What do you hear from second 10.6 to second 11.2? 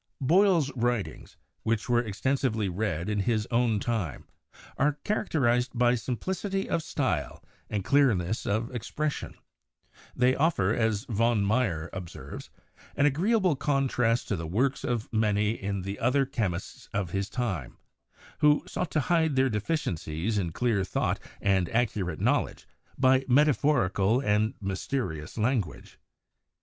as